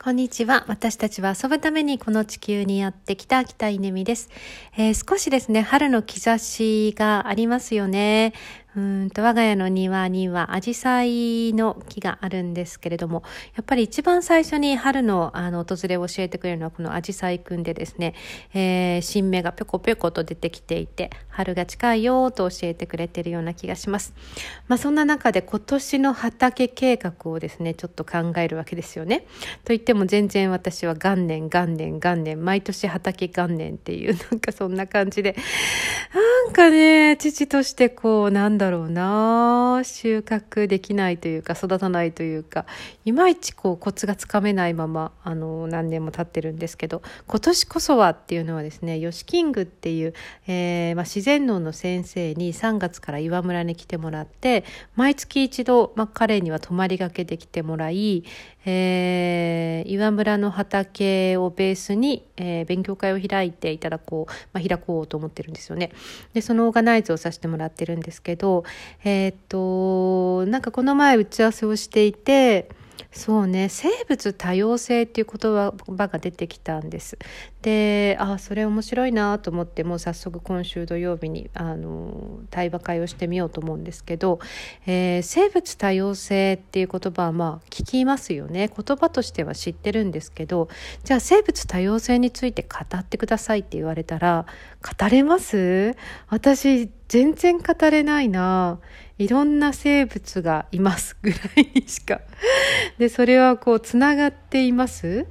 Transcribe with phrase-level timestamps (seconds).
[0.00, 0.64] こんにちは。
[0.68, 4.30] 私たちは遊ぶためにこの地球にやってきた北稲美です、
[4.76, 8.32] えー、少しですね、春の兆しがありますよね。
[8.76, 13.22] うんと我が家の庭にはアジサイの木があるんですけれども、
[13.56, 18.14] やっぱり一番最初に春のあの訪れを教えてくれるのはこのアジサイくんでですね、
[18.54, 24.12] えー、新芽がぴょこぴょこと出てきていて、春が近いよと教えてくれているような気がします。
[24.68, 29.20] まあそんな中で今年の畑計画をですね、ちょっと考えるわけですよね。
[29.64, 35.34] と言っても全然私は元年元年元年、毎年畑元年っていうなんかそんな感じで、
[36.14, 42.66] なんかね、父としてこう、なんだろうな収穫できないというか育たないというか
[43.04, 50.14] いまいちこうコツがつかめないままあの何年も経ってるんですけど今年こそはっていうのはですねヨシキングっていう、
[50.46, 54.64] えー、まあ、自然農の先生に3月から岩村に来てもらって
[54.96, 58.24] 毎月一度、まあ、彼には泊まりがけで来てもらい、
[58.64, 65.92] えー、岩村の畑をベースに、えー、勉強会を開いていただこう、まあ、開こうと思ってるんですよね。
[66.34, 68.64] でそのオーガナイズをさせてもらってるんですけど
[69.04, 72.68] えー、っとなんかこの前打ち合わせをしていて
[73.10, 73.68] そうね。
[73.70, 75.50] 生物多様性っていう言
[75.96, 77.18] 葉が出てきたんです。
[77.62, 84.38] であそれ面白いなと思ってもう早速今週土曜日にあの対話会をしてみようと思うんですけど、
[84.86, 88.68] えー、生物多様性っていう言葉はまあ聞きますよね。
[88.68, 90.68] 言葉としては知ってるんですけど
[91.02, 94.46] じゃあ生物多様性について語ってくださいって言われたら
[95.00, 95.96] 語れます？
[96.28, 98.78] 私全然語れないな
[99.18, 102.20] いろんな生物がいます ぐらいにしか。
[102.98, 105.26] で、それはこう、つながっています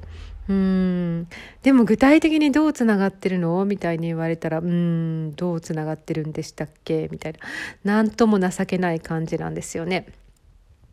[0.49, 1.27] うん。
[1.61, 3.63] でも具体的にどうつながってるの？
[3.65, 7.09] みたいに言われたら、うん、どうつながってるんでしたっけ？
[7.11, 7.39] みたいな。
[7.83, 10.05] なんとも情けない感じなんですよね。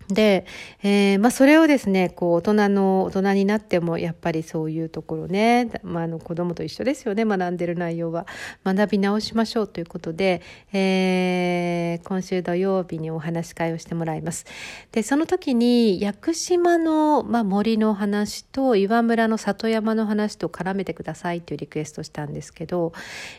[0.09, 0.45] で、
[0.83, 8.27] えー、まあ、それをですね、こう、大人の、大人になっても、やっぱりそういうところね、まあ、あの、子供と一緒ですよね、学んでる内容は。
[8.65, 14.45] 学び直しましょうということで、えー、今週土曜日にお話し会をしてもらいます。
[14.93, 22.93] で、その時に、屋久島の、まあ、森の話と、岩村の里山の話と絡めてくださいというリクエストしたんですけど、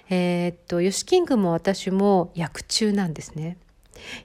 [0.10, 3.58] えー、っと、吉キングも私も薬中なんですね。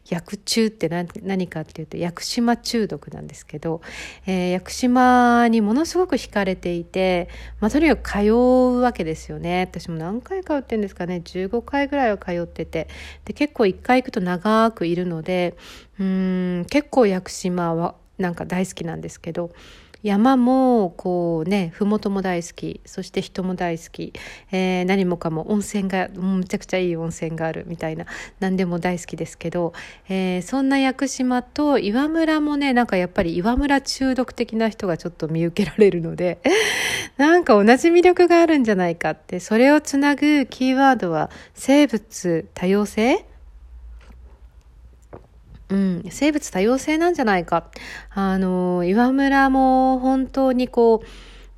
[0.08, 3.80] 薬中って何かっていうと屋久島中毒なんですけど、
[4.26, 7.28] えー、屋久島にものすごく惹かれていて、
[7.60, 9.68] まあ、とにかく通うわけですよね。
[9.70, 11.22] 私も何回通ってんですかね。
[11.24, 12.88] 15回ぐらいは通ってて。
[13.24, 15.56] で結構1回行くと長くいるので
[15.98, 19.50] うん結構屋久島はなんか大好きなんですけど
[20.02, 24.12] 山もこうね麓も大好きそして人も大好き、
[24.50, 28.06] えー、何もかも温泉がむちゃくちゃいい温泉があるみたいな
[28.38, 29.72] 何でも大好きですけど、
[30.08, 36.38] えー、そんな屋久島と岩村もねなんかやっぱり岩村中毒的な人がちょっと見受けられるので
[37.18, 43.29] なんか同じ魅力があるんじゃないかってそれをつなぐキーワードは生物多様性？
[45.70, 47.70] うん、生物多様性なんじゃないか。
[48.10, 51.02] あの、岩村も本当にこ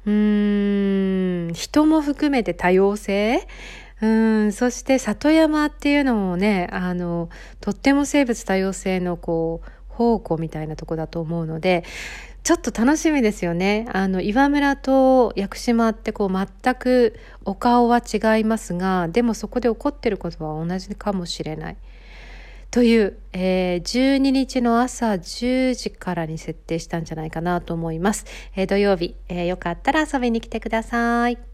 [0.07, 3.47] う、うん、人も含めて多様性？
[4.03, 7.31] うん、そして里山っていうのもね、あの、
[7.61, 11.85] とっても生物多様性のこう、宝庫みたいなとこだと思うので、
[12.43, 13.87] ちょっと楽しみですよね。
[13.93, 21.77] あの、岩村と屋久島ってこう全くお顔は違いますが、でもそこで起こってることは同じかもしれない。
[22.73, 28.25] という、えー、12日の朝10時からに設定したんじゃないかなと思います。
[28.57, 31.52] えー、土曜日、えー、よかったら遊びに来てください。